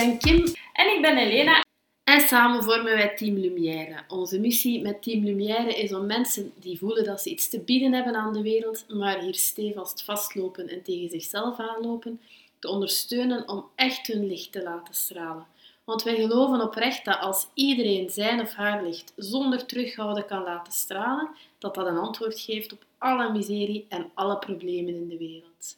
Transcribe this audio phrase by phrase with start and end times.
[0.00, 1.64] Ben Kim En ik ben Elena.
[2.04, 4.04] en samen vormen wij Team Lumière.
[4.08, 7.92] Onze missie met Team Lumière is om mensen die voelen dat ze iets te bieden
[7.92, 12.20] hebben aan de wereld, maar hier stevast vastlopen en tegen zichzelf aanlopen,
[12.58, 15.46] te ondersteunen om echt hun licht te laten stralen.
[15.84, 20.72] Want wij geloven oprecht dat als iedereen zijn of haar licht zonder terughouden kan laten
[20.72, 25.76] stralen, dat dat een antwoord geeft op alle miserie en alle problemen in de wereld.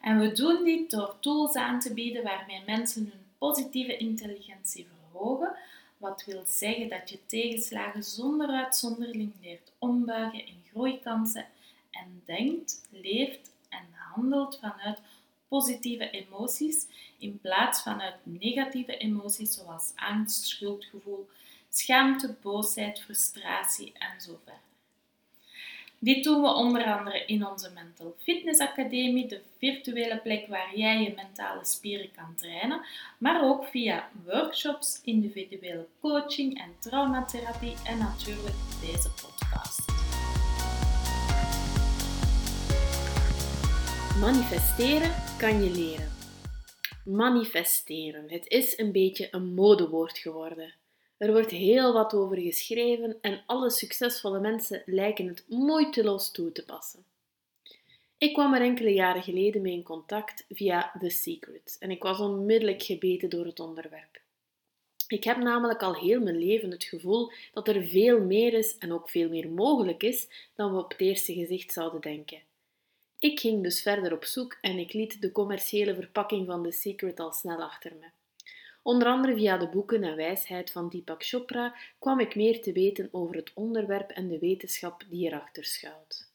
[0.00, 5.56] En we doen dit door tools aan te bieden waarmee mensen hun positieve intelligentie verhogen.
[5.96, 11.46] Wat wil zeggen dat je tegenslagen zonder uitzondering leert ombuigen in groeikansen
[11.90, 15.00] en denkt, leeft en handelt vanuit
[15.48, 16.86] positieve emoties
[17.18, 21.28] in plaats van uit negatieve emoties zoals angst, schuldgevoel,
[21.68, 24.40] schaamte, boosheid, frustratie en zo.
[26.00, 31.02] Dit doen we onder andere in onze Mental Fitness Academie, de virtuele plek waar jij
[31.02, 32.80] je mentale spieren kan trainen,
[33.18, 39.84] maar ook via workshops, individuele coaching en traumatherapie en natuurlijk deze podcast.
[44.20, 46.10] Manifesteren kan je leren.
[47.04, 48.30] Manifesteren.
[48.30, 50.74] Het is een beetje een modewoord geworden.
[51.18, 56.64] Er wordt heel wat over geschreven en alle succesvolle mensen lijken het moeiteloos toe te
[56.64, 57.04] passen.
[58.18, 62.18] Ik kwam er enkele jaren geleden mee in contact via The Secret en ik was
[62.18, 64.20] onmiddellijk gebeten door het onderwerp.
[65.08, 68.92] Ik heb namelijk al heel mijn leven het gevoel dat er veel meer is en
[68.92, 72.42] ook veel meer mogelijk is dan we op het eerste gezicht zouden denken.
[73.18, 77.20] Ik ging dus verder op zoek en ik liet de commerciële verpakking van The Secret
[77.20, 78.06] al snel achter me.
[78.88, 83.08] Onder andere via de boeken en wijsheid van Deepak Chopra kwam ik meer te weten
[83.12, 86.30] over het onderwerp en de wetenschap die erachter schuilt.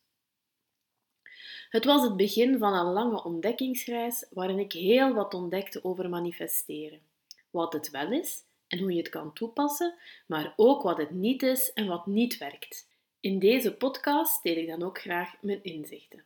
[1.69, 7.02] Het was het begin van een lange ontdekkingsreis waarin ik heel wat ontdekte over manifesteren.
[7.50, 9.96] Wat het wel is en hoe je het kan toepassen,
[10.28, 12.90] maar ook wat het niet is en wat niet werkt.
[13.19, 16.24] In deze podcast deel ik dan ook graag mijn inzichten.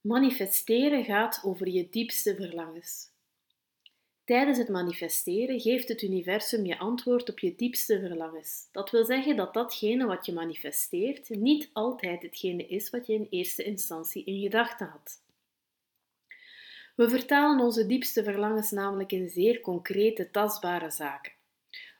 [0.00, 3.10] Manifesteren gaat over je diepste verlangens.
[4.30, 8.68] Tijdens het manifesteren geeft het universum je antwoord op je diepste verlangens.
[8.72, 13.26] Dat wil zeggen dat datgene wat je manifesteert niet altijd hetgene is wat je in
[13.30, 15.22] eerste instantie in gedachten had.
[16.96, 21.32] We vertalen onze diepste verlangens namelijk in zeer concrete, tastbare zaken.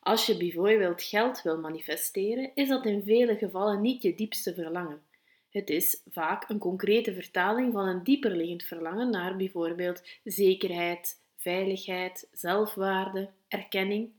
[0.01, 5.03] Als je bijvoorbeeld geld wil manifesteren, is dat in vele gevallen niet je diepste verlangen.
[5.49, 13.31] Het is vaak een concrete vertaling van een dieperliggend verlangen naar bijvoorbeeld zekerheid, veiligheid, zelfwaarde,
[13.49, 14.11] erkenning.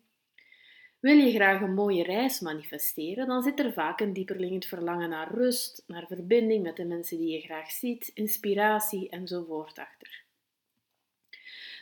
[0.99, 5.33] Wil je graag een mooie reis manifesteren, dan zit er vaak een dieperliggend verlangen naar
[5.33, 10.23] rust, naar verbinding met de mensen die je graag ziet, inspiratie enzovoort achter.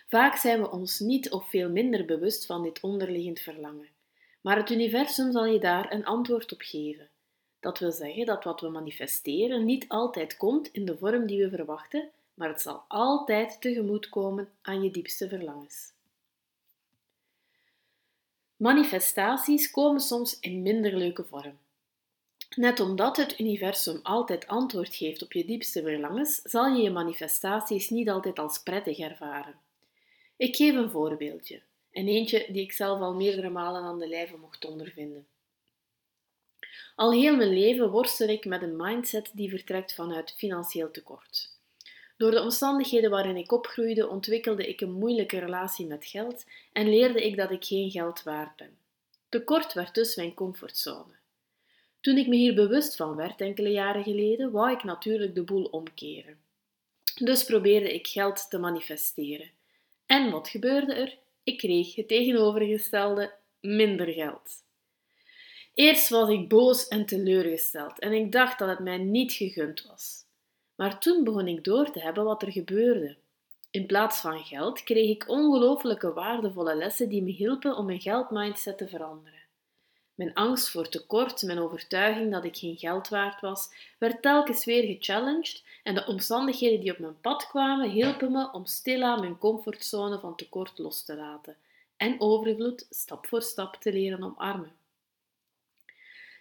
[0.08, 3.90] Vaak zijn we ons niet of veel minder bewust van dit onderliggend verlangen,
[4.42, 7.10] maar het universum zal je daar een antwoord op geven.
[7.60, 11.50] Dat wil zeggen dat wat we manifesteren niet altijd komt in de vorm die we
[11.50, 15.92] verwachten, maar het zal altijd tegemoetkomen aan je diepste verlangens.
[18.56, 21.58] Manifestaties komen soms in minder leuke vorm.
[22.56, 27.90] Net omdat het universum altijd antwoord geeft op je diepste verlangens, zal je je manifestaties
[27.90, 29.60] niet altijd als prettig ervaren.
[30.38, 31.62] Ik geef een voorbeeldje,
[31.92, 35.28] en eentje die ik zelf al meerdere malen aan de lijve mocht ondervinden.
[36.96, 41.58] Al heel mijn leven worstel ik met een mindset die vertrekt vanuit financieel tekort.
[42.20, 47.26] Door de omstandigheden waarin ik opgroeide, ontwikkelde ik een moeilijke relatie met geld en leerde
[47.26, 48.78] ik dat ik geen geld waard ben.
[49.30, 51.14] Tekort werd dus mijn comfortzone.
[52.02, 55.64] Toen ik me hier bewust van werd enkele jaren geleden, wou ik natuurlijk de boel
[55.64, 56.38] omkeren.
[57.16, 59.52] Dus probeerde ik geld te manifesteren.
[60.06, 61.18] En wat gebeurde er?
[61.44, 64.52] Ik kreeg het tegenovergestelde minder geld.
[65.74, 70.28] Eerst was ik boos en teleurgesteld en ik dacht dat het mij niet gegund was.
[70.80, 73.16] Maar toen begon ik door te hebben wat er gebeurde.
[73.72, 78.78] In plaats van geld kreeg ik ongelooflijke waardevolle lessen die me hielpen om mijn geldmindset
[78.78, 79.40] te veranderen.
[80.16, 84.84] Mijn angst voor tekort, mijn overtuiging dat ik geen geld waard was, werd telkens weer
[84.84, 90.20] gechallenged en de omstandigheden die op mijn pad kwamen hielpen me om stilaan mijn comfortzone
[90.20, 91.56] van tekort los te laten
[91.98, 94.79] en overvloed stap voor stap te leren omarmen.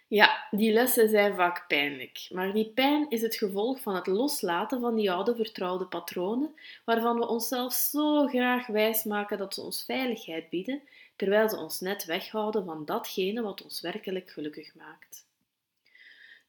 [0.09, 4.79] Ja, die lessen zijn vaak pijnlijk, maar die pijn is het gevolg van het loslaten
[4.79, 10.49] van die oude vertrouwde patronen, waarvan we onszelf zo graag wijsmaken dat ze ons veiligheid
[10.49, 10.81] bieden,
[11.15, 15.25] terwijl ze ons net weghouden van datgene wat ons werkelijk gelukkig maakt.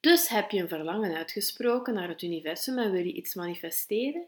[0.01, 4.27] Dus heb je een verlangen uitgesproken naar het universum en wil je iets manifesteren?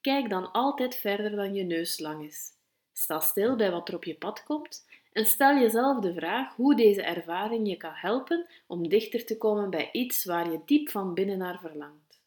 [0.00, 2.50] Kijk dan altijd verder dan je neus lang is.
[2.92, 4.84] Sta stil bij wat er op je pad komt
[5.14, 9.70] en stel jezelf de vraag hoe deze ervaring je kan helpen om dichter te komen
[9.70, 12.20] bij iets waar je diep van binnen naar verlangt.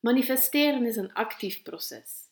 [0.00, 2.28] Manifesteren is een actief proces.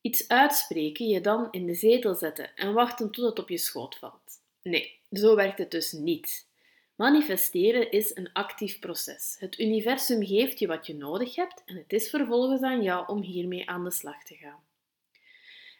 [0.00, 3.96] Iets uitspreken, je dan in de zetel zetten en wachten tot het op je schoot
[3.96, 4.42] valt.
[4.62, 6.48] Nee, zo werkt het dus niet.
[6.94, 9.36] Manifesteren is een actief proces.
[9.38, 13.22] Het universum geeft je wat je nodig hebt en het is vervolgens aan jou om
[13.22, 14.64] hiermee aan de slag te gaan.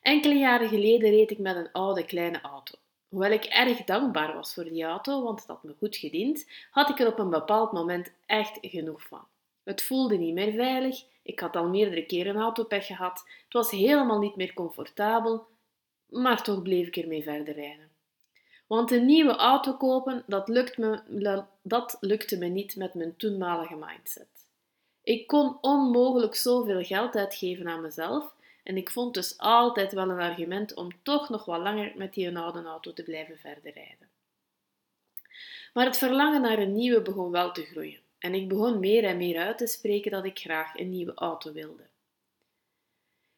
[0.06, 2.74] Enkele jaren geleden reed ik met een oude kleine auto.
[3.08, 6.88] Hoewel ik erg dankbaar was voor die auto, want het had me goed gediend, had
[6.88, 9.24] ik er op een bepaald moment echt genoeg van.
[9.64, 13.70] Het voelde niet meer veilig, ik had al meerdere keren een autopech gehad, het was
[13.70, 15.46] helemaal niet meer comfortabel,
[16.08, 17.90] maar toch bleef ik ermee verder rijden.
[18.66, 23.76] Want een nieuwe auto kopen, dat, lukt me, dat lukte me niet met mijn toenmalige
[23.76, 24.28] mindset.
[25.02, 28.34] Ik kon onmogelijk zoveel geld uitgeven aan mezelf
[28.66, 32.38] en ik vond dus altijd wel een argument om toch nog wat langer met die
[32.38, 34.08] oude auto te blijven verder rijden.
[35.72, 39.16] Maar het verlangen naar een nieuwe begon wel te groeien en ik begon meer en
[39.16, 41.86] meer uit te spreken dat ik graag een nieuwe auto wilde.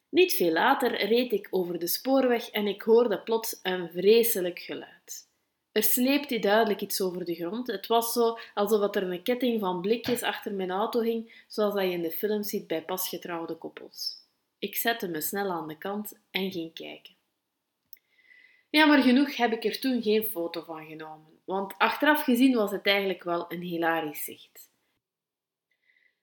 [0.09, 5.27] Niet veel later reed ik over de spoorweg en ik hoorde plots een vreselijk geluid.
[5.71, 7.67] Er sleepte duidelijk iets over de grond.
[7.67, 11.83] Het was zo alsof er een ketting van blikjes achter mijn auto hing, zoals dat
[11.83, 14.18] je in de films ziet bij pasgetrouwde koppels.
[14.59, 17.13] Ik zette me snel aan de kant en ging kijken.
[18.69, 22.85] Jammer genoeg heb ik er toen geen foto van genomen, want achteraf gezien was het
[22.85, 24.69] eigenlijk wel een hilarisch zicht.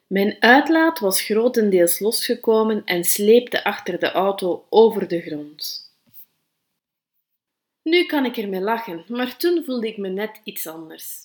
[0.06, 5.90] Mijn uitlaat was grotendeels losgekomen en sleepte achter de auto over de grond.
[7.82, 11.24] Nu kan ik ermee lachen, maar toen voelde ik me net iets anders.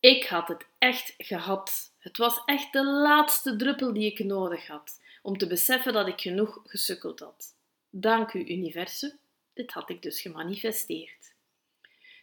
[0.00, 1.94] Ik had het echt gehad.
[1.98, 6.20] Het was echt de laatste druppel die ik nodig had om te beseffen dat ik
[6.20, 7.54] genoeg gesukkeld had.
[7.90, 9.18] Dank u, universum.
[9.52, 11.34] Dit had ik dus gemanifesteerd.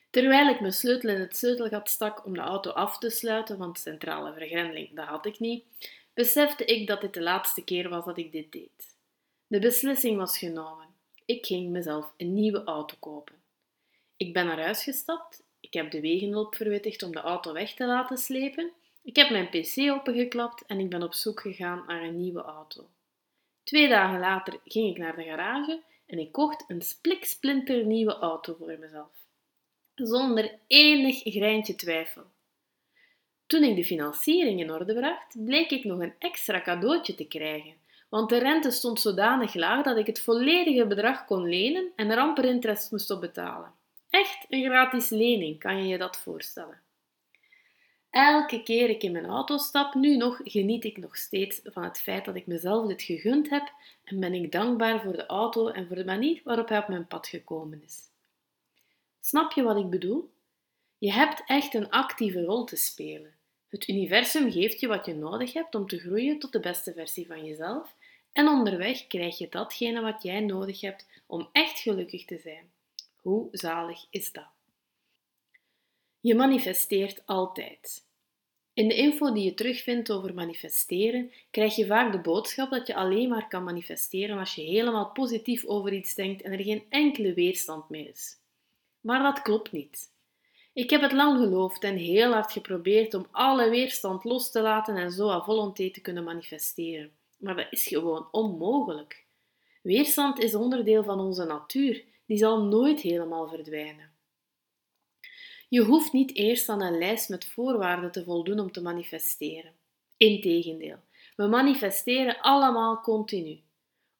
[0.09, 3.79] Terwijl ik mijn sleutel in het sleutelgat stak om de auto af te sluiten, want
[3.79, 5.65] centrale vergrendeling, dat had ik niet,
[6.13, 8.95] besefte ik dat dit de laatste keer was dat ik dit deed.
[9.47, 10.87] De beslissing was genomen.
[11.25, 13.35] Ik ging mezelf een nieuwe auto kopen.
[14.17, 17.85] Ik ben naar huis gestapt, ik heb de wegenhulp verwittigd om de auto weg te
[17.85, 22.17] laten slepen ik heb mijn pc opengeklapt en ik ben op zoek gegaan naar een
[22.17, 22.87] nieuwe auto.
[23.63, 28.55] Twee dagen later ging ik naar de garage en ik kocht een spliksplinter nieuwe auto
[28.59, 29.11] voor mezelf.
[29.95, 32.23] Zonder enig greintje twijfel.
[33.47, 37.73] Toen ik de financiering in orde bracht, bleek ik nog een extra cadeautje te krijgen,
[38.09, 42.17] want de rente stond zodanig laag dat ik het volledige bedrag kon lenen en er
[42.17, 43.71] amper interest moest op betalen.
[44.09, 46.81] Echt een gratis lening, kan je je dat voorstellen?
[48.09, 51.99] Elke keer ik in mijn auto stap, nu nog, geniet ik nog steeds van het
[51.99, 53.73] feit dat ik mezelf dit gegund heb
[54.03, 57.07] en ben ik dankbaar voor de auto en voor de manier waarop hij op mijn
[57.07, 58.01] pad gekomen is.
[59.21, 60.31] Snap je wat ik bedoel?
[60.97, 63.33] Je hebt echt een actieve rol te spelen.
[63.67, 67.27] Het universum geeft je wat je nodig hebt om te groeien tot de beste versie
[67.27, 67.95] van jezelf
[68.31, 72.71] en onderweg krijg je datgene wat jij nodig hebt om echt gelukkig te zijn.
[73.15, 74.58] Hoe zalig is dat?
[76.21, 78.07] Je manifesteert altijd.
[78.73, 82.95] In de info die je terugvindt over manifesteren, krijg je vaak de boodschap dat je
[82.95, 87.33] alleen maar kan manifesteren als je helemaal positief over iets denkt en er geen enkele
[87.33, 88.37] weerstand meer is.
[89.01, 90.11] Maar dat klopt niet.
[90.73, 94.95] Ik heb het lang geloofd en heel hard geprobeerd om alle weerstand los te laten
[94.95, 97.11] en zo à volonté te kunnen manifesteren.
[97.37, 99.25] Maar dat is gewoon onmogelijk.
[99.81, 104.08] Weerstand is onderdeel van onze natuur, die zal nooit helemaal verdwijnen.
[105.69, 109.73] Je hoeft niet eerst aan een lijst met voorwaarden te voldoen om te manifesteren.
[110.17, 110.97] Integendeel,
[111.35, 113.59] we manifesteren allemaal continu.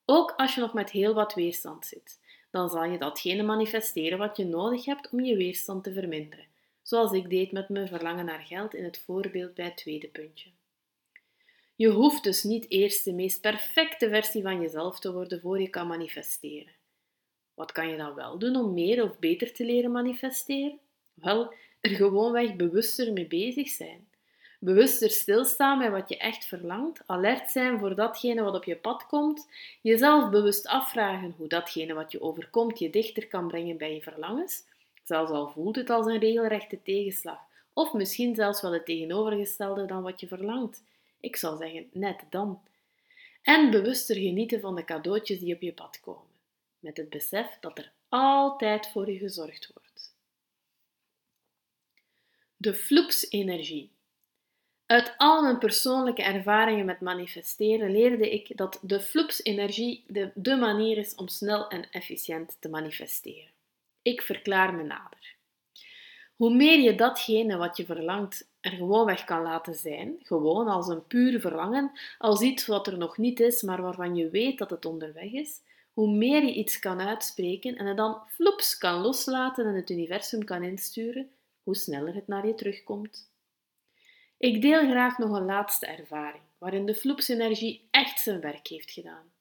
[0.06, 2.20] Ook als je nog met heel wat weerstand zit,
[2.52, 6.46] dan zal je datgene manifesteren wat je nodig hebt om je weerstand te verminderen,
[6.82, 10.50] zoals ik deed met mijn verlangen naar geld in het voorbeeld bij het tweede puntje.
[11.76, 15.70] Je hoeft dus niet eerst de meest perfecte versie van jezelf te worden voor je
[15.70, 16.74] kan manifesteren.
[17.54, 20.80] Wat kan je dan wel doen om meer of beter te leren manifesteren?
[21.22, 24.08] Wel, er gewoonweg bewuster mee bezig zijn.
[24.60, 29.06] Bewuster stilstaan bij wat je echt verlangt, alert zijn voor datgene wat op je pad
[29.06, 29.48] komt,
[29.82, 34.64] jezelf bewust afvragen hoe datgene wat je overkomt je dichter kan brengen bij je verlangens,
[35.04, 37.40] zelfs al voelt het als een regelrechte tegenslag,
[37.74, 40.84] of misschien zelfs wel het tegenovergestelde dan wat je verlangt.
[41.20, 42.62] Ik zou zeggen, net dan.
[43.42, 46.32] En bewuster genieten van de cadeautjes die op je pad komen,
[46.80, 49.89] met het besef dat er altijd voor je gezorgd wordt.
[52.62, 53.92] De flux-energie.
[54.86, 60.98] Uit al mijn persoonlijke ervaringen met manifesteren leerde ik dat de floeps-energie de, de manier
[60.98, 63.52] is om snel en efficiënt te manifesteren.
[64.02, 65.36] Ik verklaar me nader.
[66.36, 71.08] Hoe meer je datgene wat je verlangt er gewoonweg kan laten zijn, gewoon als een
[71.08, 74.86] puur verlangen, als iets wat er nog niet is, maar waarvan je weet dat het
[74.86, 75.62] onderweg is,
[75.94, 80.44] hoe meer je iets kan uitspreken en het dan floeps kan loslaten en het universum
[80.44, 81.30] kan insturen,
[81.64, 83.32] hoe sneller het naar je terugkomt.
[84.38, 89.32] Ik deel graag nog een laatste ervaring, waarin de floepsenergie echt zijn werk heeft gedaan.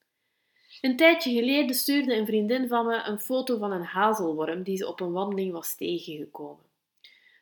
[0.80, 4.88] Een tijdje geleden stuurde een vriendin van me een foto van een hazelworm die ze
[4.88, 6.64] op een wandeling was tegengekomen.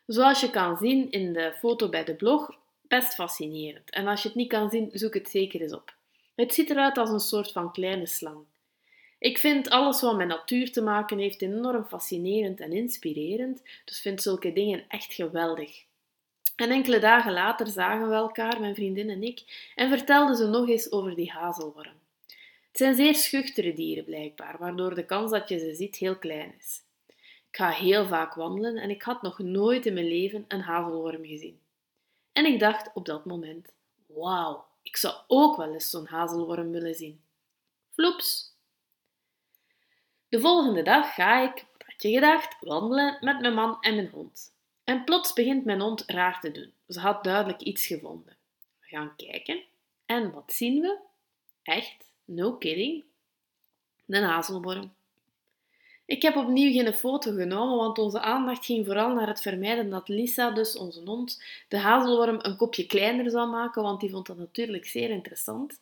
[0.06, 3.90] Zoals je kan zien in de foto bij de blog, best fascinerend.
[3.90, 5.95] En als je het niet kan zien, zoek het zeker eens op.
[6.35, 8.45] Het ziet eruit als een soort van kleine slang.
[9.19, 14.23] Ik vind alles wat met natuur te maken heeft enorm fascinerend en inspirerend, dus vind
[14.23, 15.85] zulke dingen echt geweldig.
[16.57, 20.69] En enkele dagen later zagen we elkaar, mijn vriendin en ik, en vertelden ze nog
[20.69, 21.95] eens over die hazelworm.
[22.69, 26.55] Het zijn zeer schuchtere dieren blijkbaar, waardoor de kans dat je ze ziet heel klein
[26.59, 26.81] is.
[27.51, 31.25] Ik ga heel vaak wandelen en ik had nog nooit in mijn leven een hazelworm
[31.25, 31.61] gezien.
[32.33, 33.73] En ik dacht op dat moment:
[34.07, 37.21] wauw, ik zou ook wel eens zo'n hazelworm willen zien.
[37.93, 38.56] Floeps!
[40.28, 44.11] De volgende dag ga ik, wat had je gedacht, wandelen met mijn man en mijn
[44.12, 44.54] hond.
[44.85, 46.73] En plots begint mijn hond raar te doen.
[46.88, 48.37] Ze had duidelijk iets gevonden.
[48.80, 49.62] We gaan kijken.
[50.06, 50.99] En wat zien we?
[51.62, 53.04] Echt, no kidding,
[54.06, 54.95] een hazelworm.
[56.04, 60.09] Ik heb opnieuw geen foto genomen, want onze aandacht ging vooral naar het vermijden dat
[60.09, 64.37] Lisa, dus onze hond, de hazelworm een kopje kleiner zou maken, want die vond dat
[64.37, 65.80] natuurlijk zeer interessant.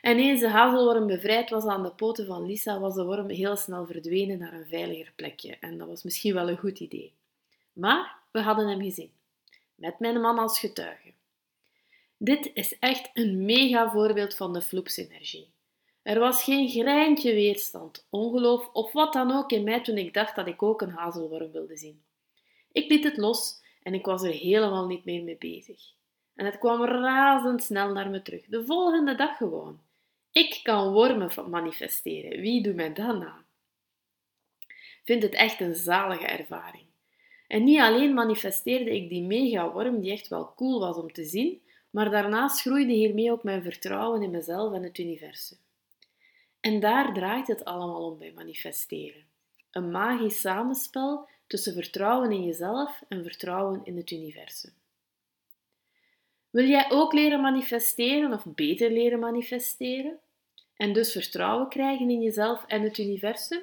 [0.00, 3.56] En eens de hazelworm bevrijd was aan de poten van Lisa, was de worm heel
[3.56, 5.56] snel verdwenen naar een veiliger plekje.
[5.60, 7.12] En dat was misschien wel een goed idee.
[7.72, 9.12] Maar we hadden hem gezien,
[9.74, 11.12] met mijn man als getuige.
[12.16, 15.48] Dit is echt een mega voorbeeld van de floepsenergie.
[16.02, 20.36] Er was geen greintje weerstand, ongeloof of wat dan ook in mij toen ik dacht
[20.36, 22.02] dat ik ook een hazelworm wilde zien.
[22.72, 25.80] Ik liet het los en ik was er helemaal niet meer mee bezig.
[26.34, 29.80] En het kwam razendsnel naar me terug, de volgende dag gewoon.
[30.32, 33.44] Ik kan wormen manifesteren, wie doet mij dat na?
[35.04, 36.86] Vind het echt een zalige ervaring.
[37.46, 41.24] En niet alleen manifesteerde ik die mega worm die echt wel cool was om te
[41.24, 45.58] zien, maar daarnaast groeide hiermee ook mijn vertrouwen in mezelf en het universum.
[46.60, 49.24] En daar draait het allemaal om bij manifesteren.
[49.70, 54.72] Een magisch samenspel tussen vertrouwen in jezelf en vertrouwen in het universum.
[56.50, 60.18] Wil jij ook leren manifesteren of beter leren manifesteren?
[60.76, 63.62] En dus vertrouwen krijgen in jezelf en het universum?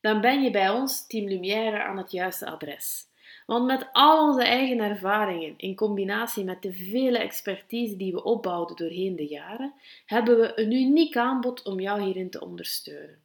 [0.00, 3.06] Dan ben je bij ons, Team Lumière, aan het juiste adres.
[3.46, 8.76] Want met al onze eigen ervaringen, in combinatie met de vele expertise die we opbouwden
[8.76, 9.72] doorheen de jaren,
[10.06, 13.18] hebben we een uniek aanbod om jou hierin te ondersteunen.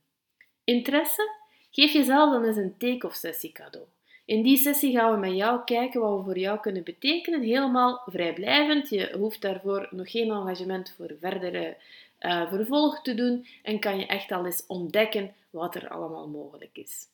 [0.64, 1.32] Interesse?
[1.72, 3.86] Geef jezelf dan eens een take-off sessie cadeau.
[4.26, 8.02] In die sessie gaan we met jou kijken wat we voor jou kunnen betekenen, helemaal
[8.06, 8.90] vrijblijvend.
[8.90, 11.78] Je hoeft daarvoor nog geen engagement voor verdere
[12.20, 16.78] uh, vervolg te doen en kan je echt al eens ontdekken wat er allemaal mogelijk
[16.78, 17.08] is.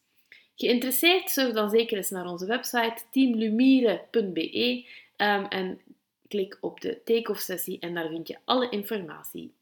[0.55, 1.29] Geïnteresseerd?
[1.29, 4.85] Surf dan zeker eens naar onze website teamlumire.be
[5.17, 5.79] um, en
[6.27, 9.53] klik op de take-off sessie en daar vind je alle informatie.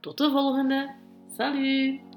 [0.00, 0.94] Tot de volgende.
[1.36, 2.13] Salut!